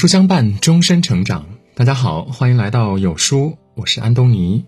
[0.00, 1.44] 书相伴，终身成长。
[1.74, 4.64] 大家好，欢迎来到有书，我是安东尼。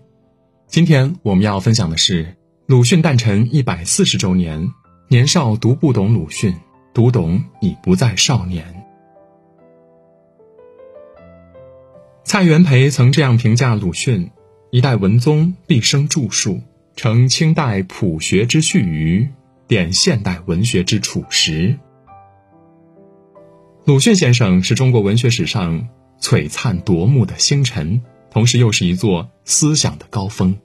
[0.67, 4.69] 今天我们要分享的是鲁迅诞辰一百四十周年。
[5.07, 6.55] 年少读不懂鲁迅，
[6.93, 8.83] 读懂已不再少年。
[12.23, 14.29] 蔡元培曾这样评价鲁迅：
[14.69, 16.61] 一代文宗，毕生著述，
[16.95, 19.27] 成清代朴学之序余，
[19.67, 21.79] 点现代文学之楚实。
[23.85, 25.89] 鲁迅先生是中国文学史上
[26.21, 28.01] 璀璨夺目的星辰，
[28.31, 30.55] 同时又是一座思想的高峰。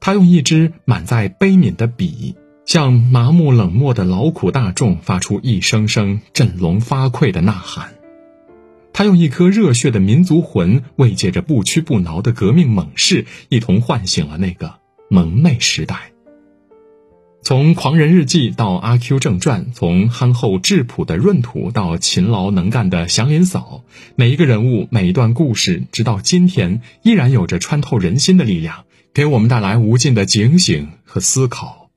[0.00, 2.34] 他用一支满载悲悯的笔，
[2.66, 7.90] 向麻木冷漠的劳苦大众发出一声声振聋发聩的呐喊；
[8.92, 14.74] 他用一颗热血的民族魂，慰藉着不屈不挠的革命猛士，一同唤醒了那个
[15.08, 16.10] 蒙昧时代。
[17.40, 23.84] 从《狂人日记》到《阿 Q 正传》，从憨厚质朴的闰土到勤劳能干的祥林嫂，
[24.16, 31.88] 每一个人物、每一段故事，直到今天依然有着穿透人心的力量，给我们带来无尽的警醒和思考。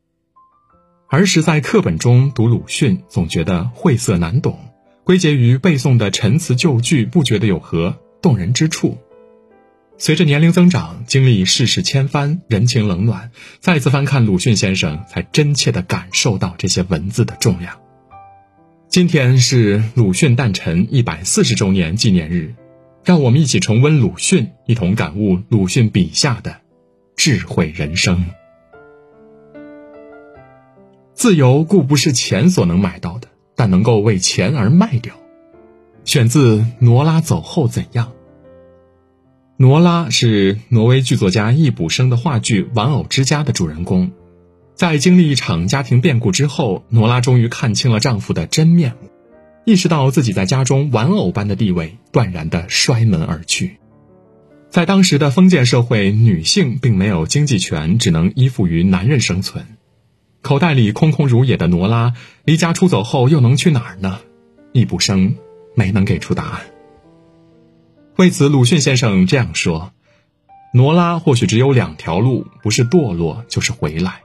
[1.10, 4.58] 儿时在课本中读鲁迅，总觉得晦涩难懂，
[5.04, 8.98] 归结于背诵的陈词旧句，不觉得有何动人之处。
[10.04, 17.80] 随着年龄增长，经历世事千帆，人情冷暖，再次翻看鲁迅先生，才真切地感受到这些文字的重量。
[18.88, 22.56] 今天是鲁迅诞辰一百四十周年纪念日，
[23.06, 26.56] 让我们一起重温鲁迅，一同感悟鲁迅笔下的
[27.16, 28.26] 智慧人生。
[31.14, 35.14] 自由固不是钱所能买到的，但能够为钱而卖掉。
[36.06, 38.08] 选自《挪拉走后怎样》。
[39.62, 44.12] 挪拉是挪威剧作家易卜生的话剧《玩偶之家》的主人公，
[44.74, 49.12] 在经历一场家庭变故之后，挪拉终于看清了丈夫的真面目，
[49.64, 53.78] 意识到自己在家中玩偶般的地位，断然的摔门而去。
[54.72, 59.64] 在当时的封建社会，女性并没有经济权，只能依附于男人生存。
[60.42, 62.14] 口袋里空空如也的挪拉，
[62.46, 64.22] 离家出走后又能去哪儿呢？
[64.74, 65.36] 易卜生
[65.76, 66.62] 没能给出答案。
[68.22, 69.94] 为此，鲁迅先生这样说
[70.76, 74.22] ：“挪拉或许只有两条路，不是堕落，就是回来。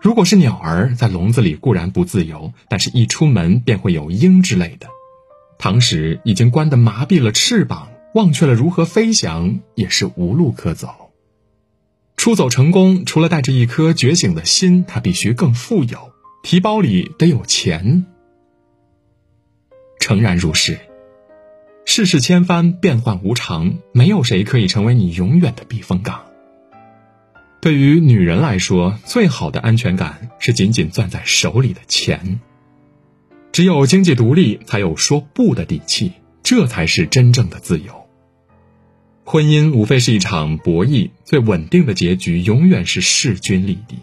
[0.00, 4.88] 如果是鸟儿，在笼子里固然不自由，但是一出门便会有鹰之类的。
[5.60, 11.12] 倘使已经关得麻痹了翅膀，忘却了如何飞翔，也是无路可走。
[12.16, 16.10] 出走成功，除了带着一颗觉醒的心，他必须更富有，
[16.42, 18.06] 提包里得有钱。
[20.00, 20.80] 诚然如是。”
[22.00, 26.22] 世事千帆，变幻无常，没有谁可以成为你永远的避风港。
[27.60, 32.40] 对于女人来说，最好的安全感是紧紧攥在手里的钱。
[33.52, 36.12] 只有经济独立，才有说不的底气，
[36.42, 38.06] 这才是真正的自由。
[39.24, 43.98] 婚姻无非是一场博弈，最稳定的结局永远是势均力敌。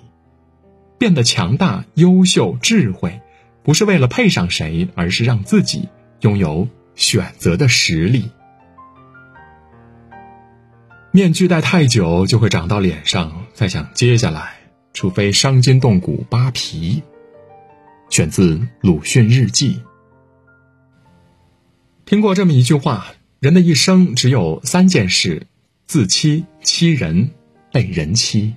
[0.99, 3.21] 变得强大、优秀、智慧，
[3.63, 5.89] 不是为了配上谁，而是让自己
[6.21, 6.67] 拥有。
[6.97, 8.29] 选择的实力，
[11.11, 14.57] 面具戴太久就会长到脸上，再想揭下来，
[14.93, 17.01] 除非伤筋动骨扒皮。
[18.09, 19.75] 选自《鲁迅日记》。
[22.05, 23.07] 听过这么一句话：
[23.39, 25.45] 人的一生只有三件事：
[25.85, 27.29] 自欺、欺人、
[27.71, 28.55] 被人欺。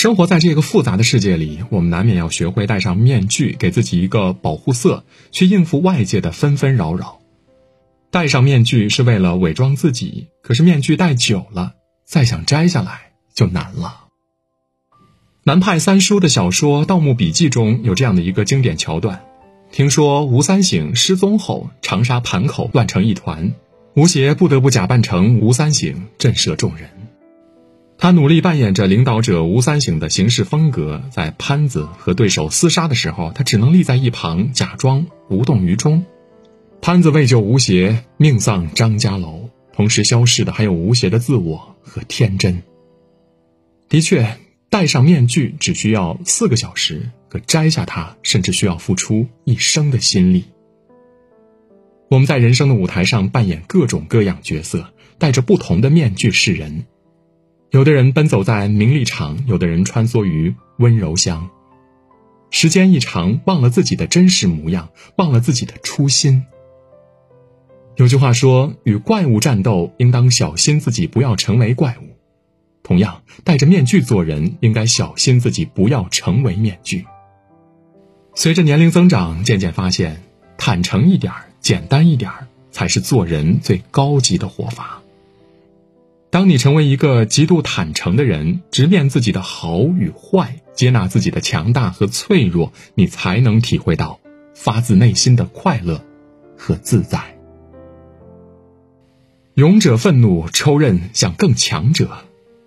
[0.00, 7.20] 生活在这个复杂的世界里，我们难免要学会戴上面具，给自己一个保护色，去应付外界的纷纷扰扰。
[8.10, 11.74] 戴上面具是为了伪装自己，可是面具戴久了，
[12.06, 14.06] 再想摘下来就难了。
[15.44, 19.22] 南派三叔的小说《盗墓笔记》中有这样的一个经典桥段：
[19.70, 23.52] 听说吴三省失踪后，长沙盘口乱成一团，
[23.94, 26.88] 吴邪不得不假扮成吴三省，震慑众人。
[28.02, 36.06] 他努力扮演着领导者吴三省的行事风格，在潘子和对手厮杀的时候，他只能立在一旁，假装无动于衷。
[36.80, 42.62] 潘子为救吴邪，命丧张家楼，同时消失的还有吴邪的自我和天真。
[43.90, 44.38] 的确，
[44.70, 50.46] 戴上面具只需要四个小时，可摘下它，甚至需要付出一生的心力。
[52.08, 56.86] 我们在人生的舞台上扮演各种各样角色，戴着不同的面具示人。
[57.70, 61.48] 有的人奔走在名利场，有的人穿梭于温柔乡。
[62.50, 66.44] 时间一长，忘了自己的真实模样，忘了自己的初心。
[67.94, 72.16] 有句话说：“与怪物战斗，应当小心自己不要成为怪物；
[72.82, 77.06] 同样，戴着面具做人，应该小心自己不要成为面具。”
[78.34, 80.22] 随着年龄增长，渐渐发现，
[80.58, 82.32] 坦诚一点简单一点
[82.72, 84.99] 才是做人最高级的活法。
[86.30, 94.20] 当你成为一个极度坦诚的人，直面自己的好与坏，接纳自己的强大和脆弱，你才能体会到
[94.54, 96.04] 发自内心的快乐
[96.56, 97.36] 和自在。
[99.54, 102.08] 勇者愤怒抽刃向更强者，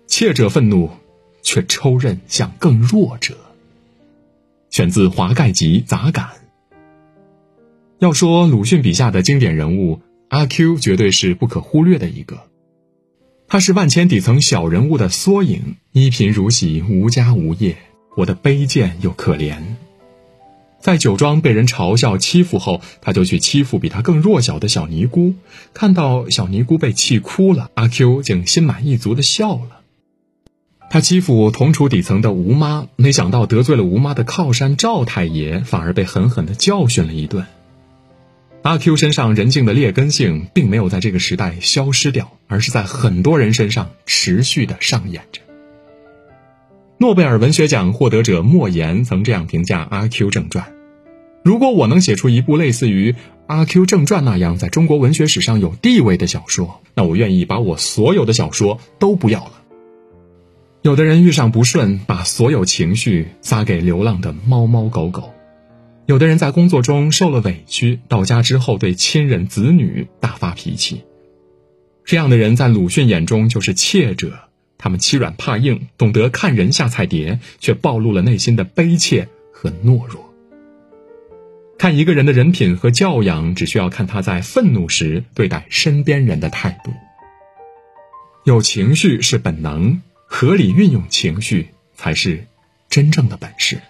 [0.06, 0.90] 怯者愤怒
[1.42, 3.34] 却抽刃向更弱者。
[4.68, 6.26] 选自《华盖集杂感》。
[7.98, 12.42] 要说鲁迅笔下的经典人物，阿 Q 绝对是不可忽略的一个。
[13.54, 17.76] 他是万千底层小人物的缩影，一贫如洗，无家无业，
[18.08, 19.58] 活得卑贱又可怜。
[20.80, 25.34] 在酒庄被人嘲笑欺负后，他就去欺负比他更弱小的小尼姑。
[25.72, 29.82] 看到小尼姑被气哭了，阿 Q 竟心满意足的笑了。
[30.90, 37.46] 他欺负同处底层的吴妈，没想到得罪了吴妈的靠山赵太爷，反而被狠狠的教训了一顿。
[38.64, 45.42] 阿 Q 身上人性的劣根性并没有在这个时代消失掉，而是在很多人身上持续的上演着。
[46.96, 50.64] 诺贝尔文学奖获得者莫言曾这样评价《阿 Q 正传》
[51.44, 53.12] ：“如果我能写出一部类似于
[53.48, 59.52] 《阿 Q 正传》那样在中国文学史上有地位的小说，那我愿意把我所有的小说都不要了。”
[60.80, 65.34] 有的人遇上不顺，把所有情绪撒给流浪的猫猫狗狗。
[66.06, 71.02] 有的人在工作中受了委屈，到家之后对亲人子女大发脾气。
[72.04, 80.30] 这样的人在鲁迅眼中就是怯者，他们欺软怕硬，懂得看人下菜碟，却暴露了内心的悲切和懦弱。
[81.78, 86.92] 看一个人的人品和教养，只需要看他在愤怒时对待身边人的态度。
[88.44, 92.44] 有情绪是本能，合理运用情绪才是
[92.90, 93.80] 真正的本事。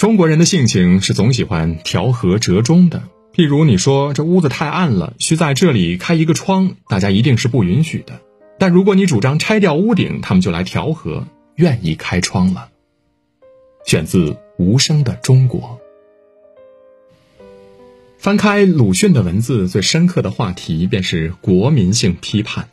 [0.00, 3.02] 中国人的性情是总喜欢调和折中的。
[3.34, 8.18] 譬如你说这屋子太暗了，需在这里开一个窗，大家一定是不允许的。
[8.58, 11.26] 但如果你主张拆掉屋顶，他们就来调和，
[11.56, 12.70] 愿意开窗了。
[13.84, 15.78] 选自无声的中国。
[18.16, 22.70] 翻开鲁迅的文字，最深刻的话题便是国民性批判。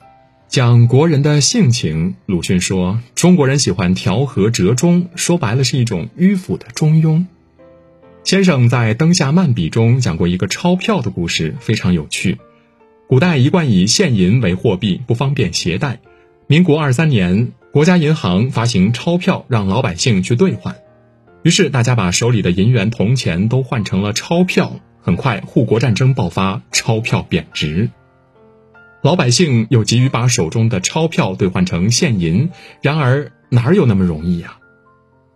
[0.48, 7.26] 讲国人的性情，鲁迅说：“中国人喜欢调和折中，说白了是一种迂腐的中庸。”
[8.24, 12.38] 先生在《灯下漫笔》中讲过一个钞票的故事，非常有趣。
[13.08, 16.00] 古代一贯以现银为货币，不方便携带。
[16.48, 20.78] 民国二三年，国家银行发行钞票，让老百姓去兑换。
[21.44, 24.80] 于是大家把手里的银元铜钱都换成了钞票。
[25.02, 27.90] 很快，护国战争爆发，钞票贬值。
[29.04, 32.50] 老百姓又急于把手中的钞票兑换成现银，
[32.82, 34.58] 然而哪有那么容易呀？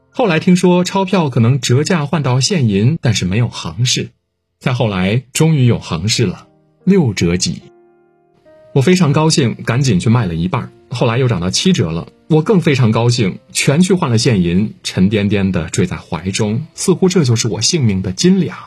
[0.10, 4.10] 后来听说钞票可能折价换到现银，但是没有行市。
[4.60, 6.48] 再后来，终于有行市了，
[6.84, 7.62] 六折几。
[8.74, 10.72] 我非常高兴，赶紧去卖了一半。
[10.90, 18.58] 后来又涨到七折了，我更非常高兴，全去换了现银，沉甸甸的坠在怀中，似乎这就是我性命的斤两。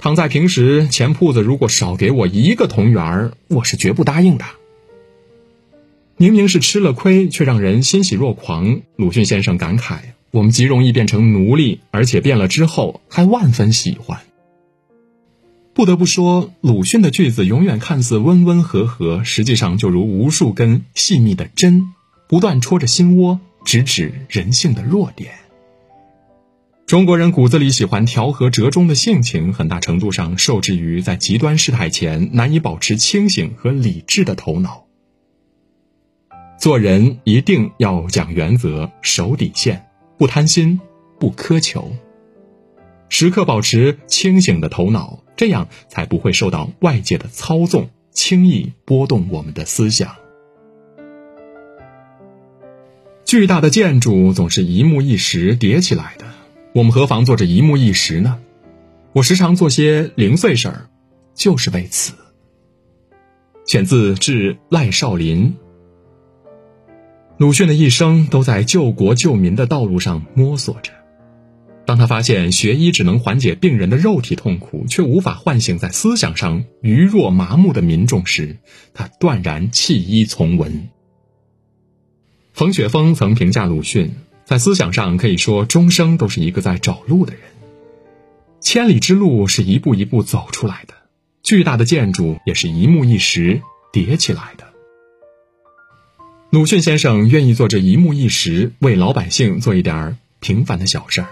[0.00, 4.46] 躺在平时，钱铺子如果少给我一个铜元儿，我是绝不答应的。
[6.16, 8.80] 明明是吃了亏，却让人欣喜若狂。
[8.96, 9.98] 鲁迅先生感慨：
[10.30, 14.20] 我们极容易变成奴隶，而且变了之后还万分喜欢。
[15.74, 21.92] 不得不说，鲁迅的句子永远看似温温和和，实际上就如无数根细密的针，
[22.26, 25.39] 不断戳着心窝，直指人性的弱点。
[26.90, 34.86] 中国人骨子里喜欢调和折中的性情，很大程度上受制于在极端事态前难以保持清醒和理智的头脑。
[36.58, 39.86] 做人一定要讲原则、守底线，
[40.18, 40.80] 不贪心、
[41.20, 41.92] 不苛求，
[43.08, 50.16] 时刻保持清醒的头脑，这样才不会受到外界的操纵，轻易波动我们的思想。
[53.24, 56.29] 巨大的建筑总是一木一石叠起来的。
[56.72, 58.38] 我们何妨做着一木一石呢？
[59.12, 60.88] 我时常做些零碎事儿，
[61.34, 62.14] 就是为此。
[63.66, 65.48] 选自《致赖少林》。
[67.38, 70.92] 鲁迅的一生都在救国救民的道路上摸索着。
[71.86, 78.58] 当他发现学医只能缓解病人的肉体痛苦，却无法唤醒在思想上愚弱麻木的民众时，
[78.94, 80.88] 他断然弃医从文。
[82.52, 84.14] 冯雪峰曾评价鲁迅。
[84.50, 87.42] 在思想上可以说，终生都是一个在找路的人。
[88.60, 90.94] 千里之路是一步一步走出来的，
[91.44, 94.66] 巨大的建筑也是一木一石叠起来的。
[96.50, 101.28] 鲁迅先生愿意做这一木一石，为老百姓做一点平凡的小事儿，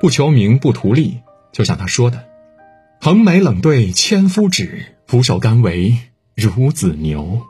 [0.00, 1.18] 不求名不图利。
[1.52, 2.24] 就像他说的
[3.02, 5.98] ：“横眉冷对千夫指，俯首甘为
[6.36, 7.42] 孺子牛。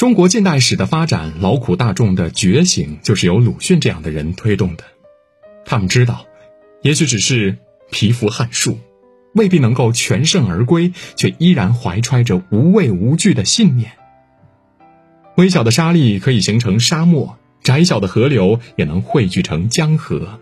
[0.00, 4.84] 中国近代史的发展，劳苦大众的觉醒，就是由鲁迅这样的人推动的。
[5.66, 6.24] 他们知道，
[6.80, 7.58] 也许只是
[7.90, 8.78] 蚍蜉撼树，
[9.34, 13.92] 未必能够全胜而归，却依然怀揣着无畏无惧的信念。
[15.36, 20.40] 微小的沙粒可以形成沙漠，窄小的河流也能汇聚成江河。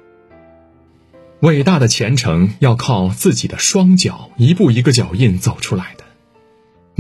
[1.41, 6.05] 伟大的前程要靠自己的双脚，一步一个脚印走出来的；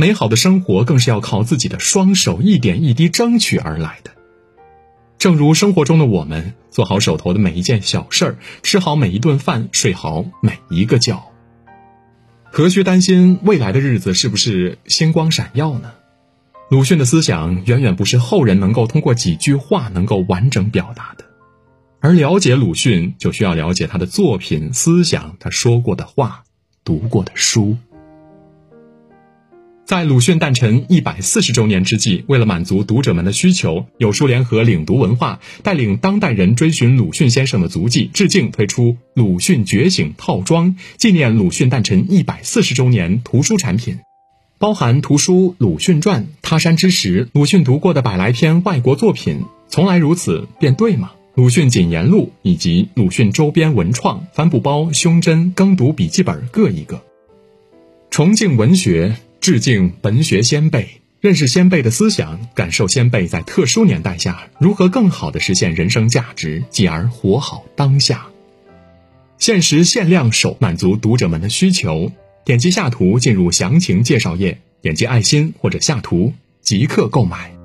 [0.00, 4.12] 美好的生活更是要靠自己的双手，一点一滴争取而来的。
[5.18, 11.32] 正如生活中的我们，做好手头的每一件小事儿，吃好每一顿饭，睡好每一个觉，
[12.44, 15.90] 何须担心未来的日子是不是星光闪耀呢？
[16.70, 21.24] 鲁迅的思想远远不是后人能够通过几句话能够完整表达的，
[21.98, 26.44] 而了解鲁迅，就需要了解他的作品、思想，他说过的话，
[26.84, 27.76] 读过的书。
[29.88, 44.00] 在鲁迅诞辰一百四十周年之际，为了满足读者们的需求，有书联合领读文化带领当代人追寻鲁迅先生的足迹，致敬推出《鲁迅觉醒》套装，纪念鲁迅诞辰一百四十周年图书产品。
[44.58, 49.40] 包含图书《鲁迅传》《他山之石》，鲁迅读过的百来篇外国作品，
[49.70, 51.12] 从来如此便对吗？
[51.34, 57.02] 鲁迅谨言录以及鲁迅周边文创帆布包、胸针、耕读笔记本各一个。
[58.10, 68.26] 崇敬文学，致敬文学先辈，认识先辈的思想，感受先辈在特殊年代下如何更好的实现人生价值，继而活好当下。
[69.38, 72.10] 限时限量手满足读者们的需求。
[72.44, 77.57] 点击下图进入详情介绍页，点击爱心或者下图即刻购买。